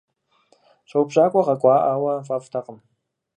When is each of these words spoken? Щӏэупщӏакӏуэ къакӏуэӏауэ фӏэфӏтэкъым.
Щӏэупщӏакӏуэ 0.89 1.41
къакӏуэӏауэ 1.47 2.13
фӏэфӏтэкъым. 2.25 2.77